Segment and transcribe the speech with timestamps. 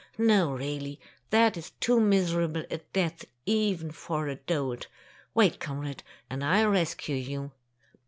[0.17, 0.99] No, really,
[1.29, 4.87] that is too miserable a death even for a dolt!
[5.35, 7.51] Wait, comrade, and I'll rescue you."